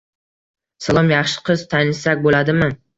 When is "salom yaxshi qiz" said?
0.87-1.69